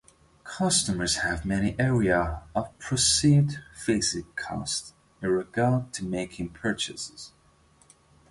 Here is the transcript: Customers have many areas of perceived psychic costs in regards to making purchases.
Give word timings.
Customers 0.55 1.17
have 1.17 1.45
many 1.45 1.75
areas 1.79 2.41
of 2.55 2.75
perceived 2.79 3.59
psychic 3.75 4.35
costs 4.35 4.95
in 5.21 5.29
regards 5.29 5.95
to 5.99 6.03
making 6.05 6.49
purchases. 6.49 7.33